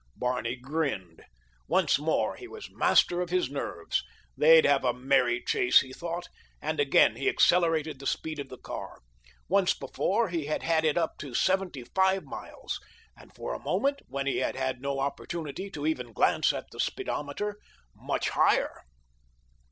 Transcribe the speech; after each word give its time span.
Barney 0.15 0.55
grinned. 0.55 1.23
Once 1.67 1.99
more 1.99 2.35
he 2.35 2.47
was 2.47 2.71
master 2.73 3.21
of 3.21 3.29
his 3.29 3.51
nerves. 3.51 4.01
They'd 4.35 4.65
have 4.65 4.83
a 4.83 4.93
merry 4.95 5.43
chase, 5.45 5.81
he 5.81 5.93
thought, 5.93 6.27
and 6.59 6.79
again 6.79 7.17
he 7.17 7.29
accelerated 7.29 7.99
the 7.99 8.07
speed 8.07 8.39
of 8.39 8.49
the 8.49 8.57
car. 8.57 9.01
Once 9.47 9.75
before 9.75 10.29
he 10.29 10.47
had 10.47 10.63
had 10.63 10.85
it 10.85 10.97
up 10.97 11.19
to 11.19 11.35
seventy 11.35 11.83
five 11.83 12.23
miles, 12.23 12.79
and 13.15 13.31
for 13.35 13.53
a 13.53 13.59
moment, 13.59 14.01
when 14.07 14.25
he 14.25 14.37
had 14.37 14.55
had 14.55 14.81
no 14.81 14.99
opportunity 14.99 15.69
to 15.69 15.85
even 15.85 16.13
glance 16.13 16.51
at 16.51 16.71
the 16.71 16.79
speedometer, 16.79 17.59
much 17.93 18.29
higher. 18.29 18.81